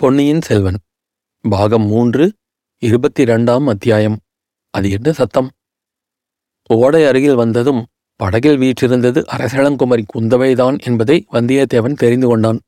[0.00, 0.76] பொன்னியின் செல்வன்
[1.40, 2.32] பாகம் மூன்று
[2.78, 4.20] இருபத்தி இரண்டாம் அத்தியாயம்.
[4.70, 5.50] அது என்ன சத்தம்?
[6.68, 7.86] ஓடை அருகில் வந்ததும்
[8.16, 12.60] படகில் வீற்றிருந்தது அரசளங்குமரி குந்தவைதான் என்பதை வந்தியத்தேவன் தெரிந்து கொண்டான்.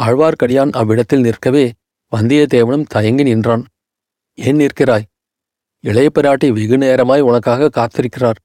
[0.00, 1.72] ஆழ்வார்க்கடியான் அவ்விடத்தில் நிற்கவே
[2.16, 3.66] வந்தியத்தேவனும் தயங்கி நின்றான்.
[4.34, 5.04] ஏன் நிற்கிறாய்?
[5.80, 8.40] இளைய பிராட்டி வெகு நேரமாய் உனக்காக காத்திருக்கிறார்.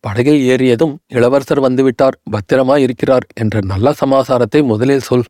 [0.00, 5.24] படகில் ஏறியதும் இளவரசர் வந்துவிட்டார் பத்திரமாய் இருக்கிறார் என்ற நல்ல சமாசாரத்தை முதலில் சொல்.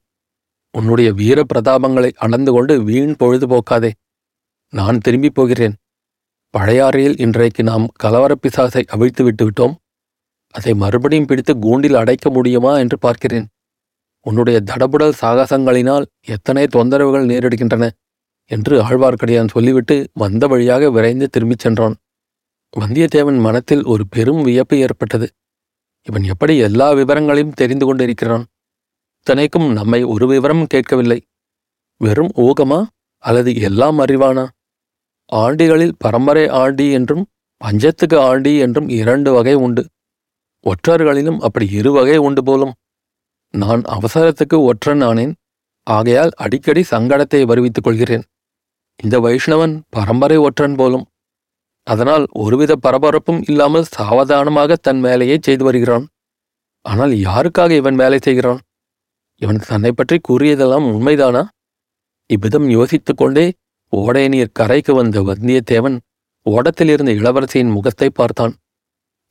[0.76, 3.90] உன்னுடைய வீர பிரதாபங்களை அளந்து கொண்டு வீண் பொழுதுபோக்காதே.
[4.70, 5.74] நான் திரும்பிப் போகிறேன்.
[6.58, 9.74] பழையாறையில் இன்றைக்கு நாம் கலவரப் பிசாசை அவிழ்த்து விட்டு விட்டோம்
[10.50, 13.48] அதை மறுபடியும் பிடித்து கூண்டில் அடைக்க முடியுமா என்று பார்க்கிறேன்.
[14.20, 17.90] உன்னுடைய தடபுடல் சாகசங்களினால் எத்தனை தொந்தரவுகள் நேரிடுகின்றன
[18.44, 21.96] என்று ஆழ்வார்க்கடியான் சொல்லிவிட்டு வந்த வழியாக விரைந்து திரும்பிச் சென்றான்.
[22.80, 25.30] வந்தியத்தேவன் மனத்தில் ஒரு பெரும் வியப்பு ஏற்பட்டது.
[26.02, 28.44] இவன் எப்படி எல்லா விவரங்களையும் தெரிந்து கொண்டிருக்கிறான்?
[29.26, 31.16] இத்தனைக்கும் நம்மை ஒரு விவரம் கேட்கவில்லை.
[32.00, 32.78] வெறும் ஊகமா
[33.24, 34.42] அல்லது எல்லாம் அறிவானா?
[35.32, 37.22] ஆண்டிகளில் பரம்பரை ஆண்டி என்றும்
[37.60, 39.82] பஞ்சத்துக்கு ஆண்டி என்றும் இரண்டு வகை உண்டு.
[40.66, 42.74] ஒற்றர்களிலும் அப்படி இரு வகை உண்டு போலும்.
[43.54, 45.32] நான் அவசரத்துக்கு ஒற்றன் ஆனேன்.
[45.86, 48.26] ஆகையால் அடிக்கடி சங்கடத்தை வருவித்துக் கொள்கிறேன்.
[49.00, 51.06] இந்த வைஷ்ணவன் பரம்பரை ஒற்றன் போலும்.
[51.86, 56.06] அதனால் ஒருவித பரபரப்பும் இல்லாமல் சாவதானமாக தன் வேலையை செய்து வருகிறான்.
[56.84, 58.62] ஆனால் யாருக்காக இவன் வேலை செய்கிறான்?
[59.42, 61.42] இவன் தன்னை பற்றி கூறியதெல்லாம் உண்மைதானா?
[62.26, 63.46] இவ்விதம் யோசித்துக் கொண்டே
[63.92, 65.96] ஓடை நீர் கரைக்கு வந்த வந்தியத்தேவன்
[66.46, 68.54] ஓடத்திலிருந்த இளவரசியின் முகத்தை பார்த்தான்.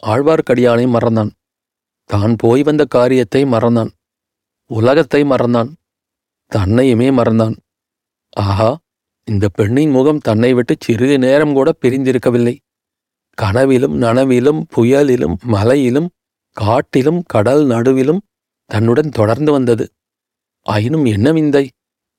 [0.04, 1.32] ஆழ்வார்க்கடியானை மறந்தான்.
[2.10, 3.92] தான் போய் வந்த காரியத்தை மறந்தான்.
[4.70, 5.70] உலகத்தை மறந்தான்.
[6.52, 7.56] தன்னையுமே மறந்தான்.
[8.30, 8.70] ஆஹா
[9.28, 12.56] இந்த பெண்ணின் முகம் தன்னை விட்டு சிறிது நேரம் கூட பிரிந்திருக்கவில்லை.
[13.38, 16.10] கனவிலும் நனவிலும் புயலிலும் மலையிலும்
[16.58, 18.22] காட்டிலும் கடல் நடுவிலும்
[18.66, 19.94] தன்னுடன் தொடர்ந்து வந்தது.
[20.62, 21.70] ஆயினும் என்ன விந்தை?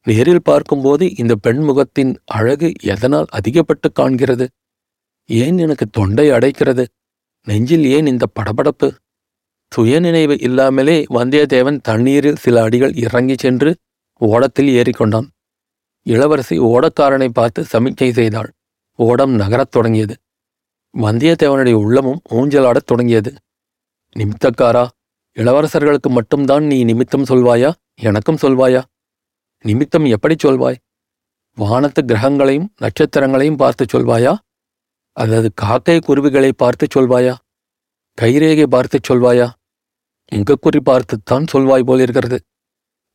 [0.02, 4.48] நேரில் பார்க்கும்போது இந்த பெண் முகத்தின் அழகு எதனால் அதிகப்பட்டு காண்கிறது?
[5.26, 6.86] ஏன் எனக்கு தொண்டை அடைக்கிறது?
[7.44, 8.96] நெஞ்சில் ஏன் இந்த படபடப்பு?
[9.70, 13.76] சுயநினைவு இல்லாமலே வந்தியத்தேவன் தண்ணீரில் சில அடிகள் இறங்கிச் சென்று
[14.18, 15.26] ஓடத்தில் ஏறிக்கொண்டான்.
[16.02, 18.52] இளவரசி ஓடக்காரனை பார்த்து சமிக்கை செய்தாள்.
[18.96, 20.16] ஓடம் நகரத் தொடங்கியது.
[20.96, 23.34] வந்தியத்தேவனுடைய உள்ளமும் ஊஞ்சலாடத் தொடங்கியது.
[24.16, 24.88] நிமித்தக்காரா?
[25.36, 27.70] இளவரசர்களுக்கு மட்டும்தான் நீ நிமித்தம் சொல்வாயா?
[28.00, 28.82] எனக்கும் சொல்வாயா?
[29.64, 30.78] நிமித்தம் எப்படி சொல்வாய்?
[31.56, 34.32] வானத்து கிரகங்களையும் நட்சத்திரங்களையும் பார்த்து சொல்வாயா?
[35.16, 37.34] அல்லது காக்கை குருவிகளை பார்த்து சொல்வாயா?
[38.18, 39.48] கைரேகை பார்த்து சொல்வாயா?
[40.32, 42.38] முகக்குறி பார்த்துத்தான் சொல்வாய் போலிருக்கிறது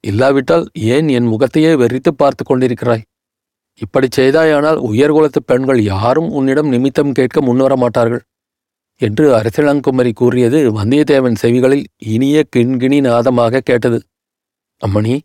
[0.03, 3.01] இல்லாவிட்டால் ஏன் என் முகத்தையே வெறித்து பார்த்து கொண்டிருக்கிறாய்?
[3.81, 8.23] இப்படிச் செய்தாயானால் உயர்குலத்து பெண்கள் யாரும் உன்னிடம் நிமித்தம் கேட்க முன்வர மாட்டார்கள்
[9.01, 13.99] என்று அரசிளங்குமரி கூறியது வந்தியத்தேவன் செவிகளில் இனிய கிண்கிணி நாதமாக கேட்டது.
[14.81, 15.15] அம்மணி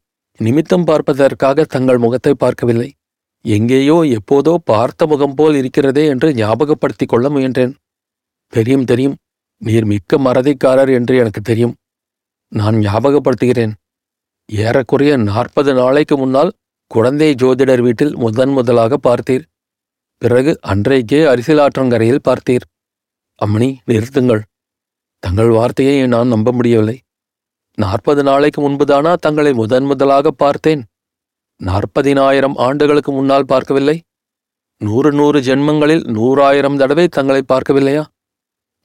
[0.40, 2.88] நிமித்தம் பார்ப்பதற்காக தங்கள் முகத்தை பார்க்கவில்லை.
[3.44, 7.72] எங்கேயோ எப்போதோ பார்த்த முகம் போல் இருக்கிறதே என்று ஞாபகப்படுத்திக் கொள்ள முயன்றேன்.
[8.52, 9.16] தெரியும் தெரியும்.
[9.62, 11.74] நீர் மிக்க மறதிக்காரர் என்று எனக்கு தெரியும்.
[12.52, 13.74] நான் ஞாபகப்படுத்துகிறேன்.
[14.48, 16.52] ஏறக்குறைய நாற்பது நாளைக்கு முன்னால்
[16.90, 19.44] குழந்தை ஜோதிடர் வீட்டில் முதன் முதலாக பார்த்தீர்.
[20.22, 22.66] பிறகு அன்றைக்கே அரிசிலாற்றங்கரையில் பார்த்தீர்.
[23.40, 24.42] அம்மணி நிறுத்துங்கள்.
[25.18, 27.00] தங்கள் வார்த்தையை நான் நம்ப முடியவில்லை.
[27.74, 30.82] நாற்பது நாளைக்கு முன்புதானா தங்களை முதன் முதலாக பார்த்தேன்.
[31.60, 34.02] நாற்பதினாயிரம் ஆண்டுகளுக்கு முன்னால் பார்க்கவில்லை.
[34.80, 38.04] நூறு நூறு ஜென்மங்களில் நூறாயிரம் தடவை தங்களை பார்க்கவில்லையா?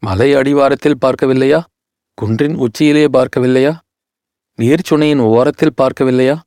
[0.04, 1.64] மலை அடிவாரத்தில் பார்க்கவில்லையா?
[2.14, 3.74] குன்றின் உச்சியிலே பார்க்கவில்லையா?
[4.60, 6.40] நீர்ச்சுனையின் ஓரத்தில் பார்க்கவில்லையா?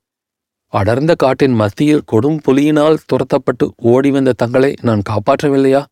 [0.72, 5.84] அடர்ந்த காட்டின் மத்தியில் கொடும் புலியினால் துரத்தப்பட்டு ஓடி வந்த தங்களை நான் காப்பாற்றவில்லையா?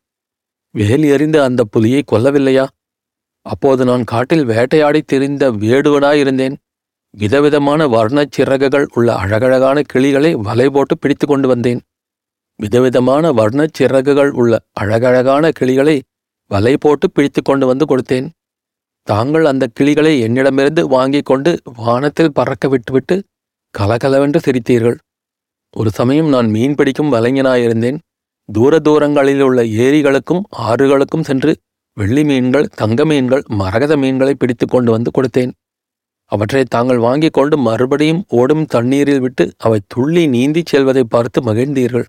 [0.72, 2.66] வேல் எறிந்த அந்த புலியை கொல்லவில்லையா?
[3.42, 6.56] அப்போது நான் காட்டில் வேட்டையாடி திரிந்த வேடுவனாயிருந்தேன்.
[7.10, 11.80] விதவிதமான வர்ணச் சிறகுகள் உள்ள அழகழகான கிளிகளை வலை போட்டு பிடித்து கொண்டு வந்தேன்.
[12.56, 16.02] விதவிதமான வர்ணச் சிறகுகள் உள்ள அழகழகான கிளிகளை
[16.48, 18.28] வலை போட்டு பிடித்து கொண்டு வந்து கொடுத்தேன்.
[19.02, 23.22] தாங்கள் அந்த கிளிகளை என்னிடமிருந்து வாங்கிக் கொண்டு வானத்தில் பறக்க விட்டுவிட்டு
[23.70, 24.96] கலகலவென்று சிரித்தீர்கள்.
[25.76, 27.98] ஒரு சமயம் நான் மீன் பிடிக்கும் வலைஞனாயிருந்தேன்.
[28.52, 31.56] தூர தூரங்களில் உள்ள ஏரிகளுக்கும் ஆறுகளுக்கும் சென்று
[31.96, 35.52] வெள்ளி மீன்கள் தங்க மீன்கள் மரகத மீன்களை பிடித்து கொண்டு வந்து கொடுத்தேன்.
[36.24, 42.06] அவற்றை தாங்கள் வாங்கிக் கொண்டு மறுபடியும் ஓடும் தண்ணீரில் விட்டு அவை துள்ளி நீந்திச் செல்வதை பார்த்து மகிழ்ந்தீர்கள்.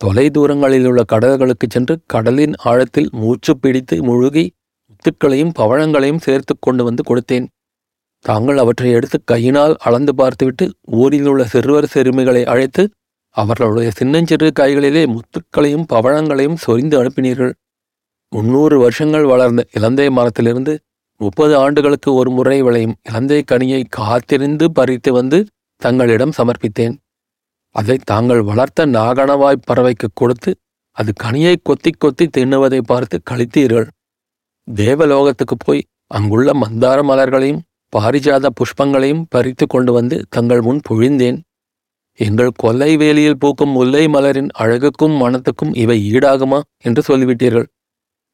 [0.00, 4.44] தொலை தூரங்களில் உள்ள கடல்களுக்குச் சென்று கடலின் ஆழத்தில் மூச்சு பிடித்து முழுகி
[4.90, 7.46] முத்துக்களையும் பவழங்களையும் சேர்த்து கொண்டு வந்து கொடுத்தேன்.
[8.24, 12.90] தாங்கள் அவற்றை எடுத்து கையினால் அளந்து பார்த்துவிட்டு ஊரில் உள்ள சிறுவர் சிறுமிகளை அழைத்து
[13.38, 17.52] அவர்களுடைய சின்னஞ்சிறு கைகளிலே முத்துக்களையும் பவழங்களையும் சொரிந்து அனுப்பினீர்கள்.
[18.28, 20.80] முன்னூறு வருஷங்கள் வளர்ந்த இலந்தை மரத்திலிருந்து
[21.16, 25.46] முப்பது ஆண்டுகளுக்கு ஒரு முறை விளையும் இலந்தை கனியை காத்திருந்து பறித்து வந்து
[25.76, 26.96] தங்களிடம் சமர்ப்பித்தேன்.
[27.70, 30.56] அதை தாங்கள் வளர்த்த நாகணவாய்ப் பறவைக்கு கொடுத்து
[30.90, 33.88] அது கனியை கொத்தி கொத்தி தின்னுவதை பார்த்து கழித்தீர்கள்.
[34.74, 37.60] தேவலோகத்துக்கு போய் அங்குள்ள மந்தார மலர்களையும்
[37.96, 41.40] பாரிஜாத புஷ்பங்களையும் பறித்து கொண்டு வந்து தங்கள் முன் பொழிந்தேன்.
[42.18, 47.66] எங்கள் கொல்லை வேலியில் பூக்கும் முல்லை மலரின் அழகுக்கும் மனத்துக்கும் இவை ஈடாகுமா என்று சொல்லிவிட்டீர்கள்.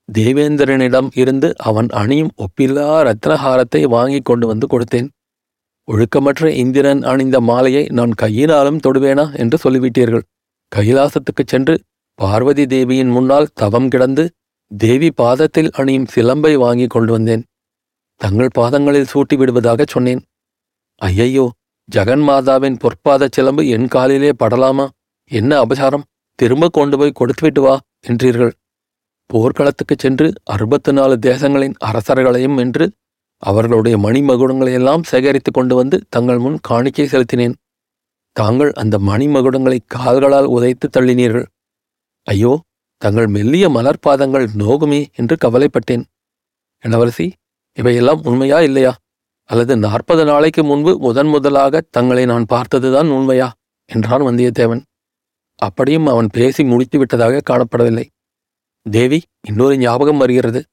[0.08, 5.08] தேவேந்திரனிடம் இருந்து அவன் அணியும் ஒப்பில்லா ரத்னஹாரத்தை வாங்கி கொண்டு வந்து கொடுத்தேன்.
[5.88, 10.24] ஒழுக்கமற்ற இந்திரன் அணிந்த மாலையை நான் கையினாலும் தொடுவேனா என்று சொல்லிவிட்டீர்கள்.
[10.76, 11.74] கைலாசத்துக்குச் சென்று
[12.14, 14.24] பார்வதி தேவியின் முன்னால் தவம் கிடந்து
[14.70, 17.42] தேவி பாதத்தில் அணியும் சிலம்பை வாங்கி கொண்டு வந்தேன்.
[18.20, 20.22] தங்கள் பாதங்களில் சூட்டி விடுவதாகச் சொன்னேன்.
[21.00, 21.50] ஐயையோ
[21.92, 24.88] ஜெகன்மாதாவின் பொற்பாதச் சிலம்பு என் காலிலே படலாமா?
[25.24, 26.02] என்ன அபசாரம்?
[26.34, 28.52] திரும்ப கொண்டு போய் கொடுத்துவிட்டு வா என்றீர்கள்.
[29.32, 32.92] போர்க்களத்துக்குச் சென்று அறுபத்து நாலு தேசங்களின் அரசர்களையும் வென்று
[33.38, 37.54] அவர்களுடைய மணிமகுடங்களையெல்லாம் சேகரித்து கொண்டு வந்து தங்கள் முன் காணிக்கை செலுத்தினேன்.
[38.32, 41.46] தாங்கள் அந்த மணிமகுடங்களை கால்களால் உதைத்து தள்ளினீர்கள்.
[42.22, 42.60] ஐயோ
[42.96, 46.04] தங்கள் மெல்லிய மலர்பாதங்கள் நோகுமே என்று கவலைப்பட்டேன்.
[46.80, 47.32] இளவரசி
[47.72, 48.96] இவையெல்லாம் உண்மையா இல்லையா?
[49.44, 53.52] அல்லது நாற்பது நாளைக்கு முன்பு முதன் முதலாக தங்களை நான் பார்த்ததுதான் உண்மையா?
[53.86, 54.82] என்றான் வந்தியத்தேவன்.
[55.56, 58.04] அப்படியும் அவன் பேசி முடித்து விட்டதாக காணப்படவில்லை.
[58.90, 60.64] தேவி இன்னொரு ஞாபகம் வருகிறது.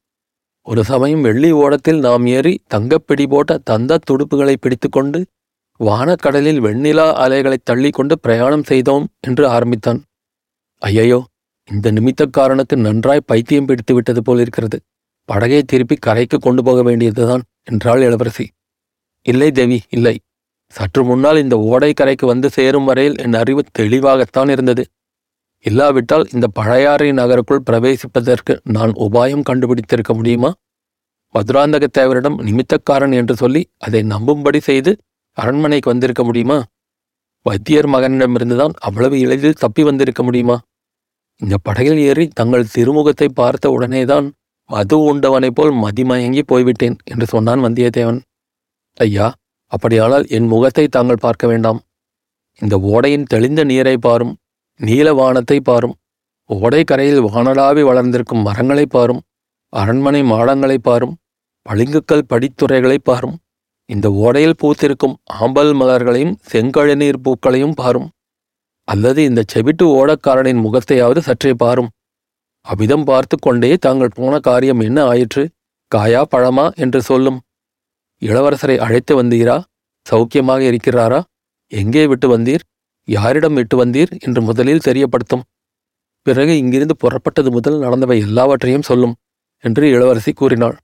[0.62, 5.26] ஒரு சமயம் வெள்ளி ஓடத்தில் நாம் ஏறி தங்கப்பிடி போட்ட தந்த துடுப்புகளை பிடித்துக்கொண்டு
[5.80, 10.04] வானக்கடலில் வெண்ணிலா அலைகளைத் தள்ளிக்கொண்டு பிரயாணம் செய்தோம் என்று ஆரம்பித்தான்.
[10.78, 11.26] ஐயையோ
[11.72, 14.80] இந்த நிமித்தக்காரனுக்கு நன்றாய் பைத்தியம் பிடித்து விட்டது போலிருக்கிறது.
[15.24, 18.50] படகை திருப்பி கரைக்கு கொண்டு போக வேண்டியதுதான் என்றாள் இளவரசி.
[19.26, 20.20] இல்லை தேவி இல்லை.
[20.68, 24.84] சற்று முன்னால் இந்த ஓடைக்கரைக்கு வந்து சேரும் வரையில் என் அறிவு தெளிவாகத்தான் இருந்தது.
[25.66, 30.52] இல்லாவிட்டால் இந்த பழையாறை நகருக்குள் பிரவேசிப்பதற்கு நான் உபாயம் கண்டுபிடித்திருக்க முடியுமா?
[31.36, 34.92] மதுராந்தகத்தேவரிடம் நிமித்தக்காரன் என்று சொல்லி அதை நம்பும்படி செய்து
[35.38, 36.64] அரண்மனைக்கு வந்திருக்க முடியுமா?
[37.46, 40.58] வைத்தியர் மகனிடமிருந்துதான் அவ்வளவு எளிதில் தப்பி வந்திருக்க முடியுமா?
[41.42, 44.28] இந்த படகில் ஏறி தங்கள் திருமுகத்தை பார்த்த உடனேதான்
[44.70, 48.20] மது உண்டவனைப் போல் மதிமயங்கி போய்விட்டேன் என்று சொன்னான் வந்தியத்தேவன்.
[48.98, 49.28] ஐயா
[49.72, 51.80] அப்படியானால் என் முகத்தை தாங்கள் பார்க்க வேண்டாம்.
[52.62, 54.34] இந்த ஓடையின் தெளிந்த நீரை பாரும்
[54.80, 55.96] நீல வானத்தை பாரும்
[56.50, 59.22] ஓடை கரையில் வானலாவி வளர்ந்திருக்கும் மரங்களை பாரும்
[59.74, 61.14] அரண்மனை மாடங்களை பாரும்
[61.66, 63.36] பளிங்குக்கல் படித்துறைகளை பாரும்
[63.86, 68.10] இந்த ஓடையில் பூத்திருக்கும் ஆம்பல் மலர்களையும் செங்கழநீர் பூக்களையும் பாரும்
[68.88, 71.90] அல்லது இந்த செவிட்டு ஓடக்காரனின் முகத்தையாவது சற்றே பாரும்.
[72.66, 75.44] அவ்விதம் பார்த்து கொண்டே தாங்கள் போன காரியம் என்ன ஆயிற்று?
[75.92, 77.40] காயா பழமா என்று சொல்லும்.
[78.22, 79.56] இளவரசரை அழைத்து வந்தீரா?
[80.06, 81.20] சௌக்கியமாக இருக்கிறாரா?
[81.72, 82.64] எங்கே விட்டு வந்தீர்?
[83.08, 84.12] யாரிடம் விட்டு வந்தீர்?
[84.20, 85.44] என்று முதலில் தெரியப்படுத்தும்.
[86.22, 89.16] பிறகு இங்கிருந்து புறப்பட்டது முதல் நடந்தவை எல்லாவற்றையும் சொல்லும்
[89.64, 90.76] என்று இளவரசி கூறினாள்.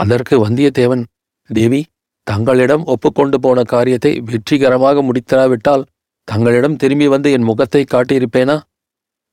[0.00, 1.02] அதற்கு வந்தியத்தேவன்
[1.50, 1.80] தேவி
[2.26, 5.84] தங்களிடம் ஒப்புக்கொண்டு போன காரியத்தை வெற்றிகரமாக முடித்தராவிட்டால்
[6.28, 8.56] தங்களிடம் திரும்பி வந்து என் முகத்தை காட்டியிருப்பேனா?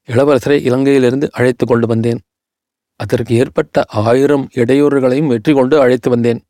[0.10, 2.20] இளவரசரை இலங்கையிலிருந்து அழைத்து கொண்டு வந்தேன்.
[3.00, 6.42] அதற்கு ஏற்பட்ட ஆயிரம் இடையூறுகளையும் வெற்றி கொண்டு அழைத்து வந்தேன்.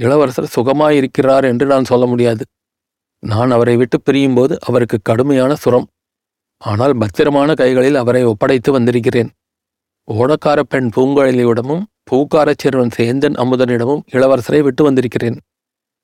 [0.00, 2.44] இளவரசர் சுகமாயிருக்கிறார் என்று நான் சொல்ல முடியாது.
[3.22, 5.88] நான் அவரை விட்டு பிரியும்போது அவருக்கு கடுமையான சுரம்.
[6.56, 9.30] ஆனால் பத்திரமான கைகளில் அவரை ஒப்படைத்து வந்திருக்கிறேன்.
[10.08, 15.36] ஓடக்கார பெண் பூங்குழலியிடமும் பூக்காரச் சிறுவன் சேந்தன் அமுதனிடமும் இளவரசரை விட்டு வந்திருக்கிறேன்.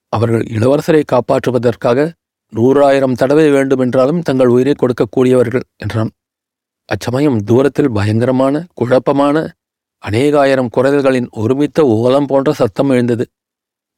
[0.09, 2.13] அவர்கள் இளவரசரை காப்பாற்றுவதற்காக
[2.53, 6.11] நூறாயிரம் தடவை வேண்டுமென்றாலும் தங்கள் உயிரை கொடுக்கக்கூடியவர்கள் என்றான்.
[6.89, 9.37] அச்சமயம் தூரத்தில் பயங்கரமான குழப்பமான
[10.03, 13.25] அநேகாயிரம் குரல்களின் ஒருமித்த ஓலம் போன்ற சத்தம் எழுந்தது.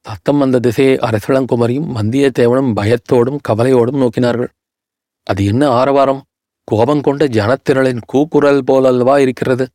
[0.01, 4.47] சத்தம் வந்த திசையை அரசளங்குமரியும் வந்தியத்தேவனும் பயத்தோடும் கவலையோடும் நோக்கினார்கள்.
[5.23, 6.23] அது என்ன ஆரவாரம்?
[6.63, 9.69] கோபம் கொண்ட ஜனத்திரளின் கூக்குரல் போலல்லவா இருக்கிறது?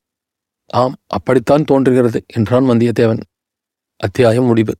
[0.67, 3.21] ஆம் அப்படித்தான் தோன்றுகிறது என்றான் வந்தியத்தேவன்.
[3.97, 4.75] அத்தியாயம் முடிவு.